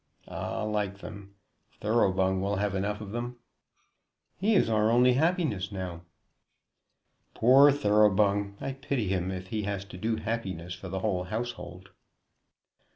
[0.27, 1.35] "Ah, like them!
[1.79, 3.37] Thoroughbung will have enough of them."
[4.35, 6.01] "He is our only happiness now."
[7.35, 8.57] "Poor Thoroughbung!
[8.59, 11.89] I pity him if he has to do happiness for the whole household."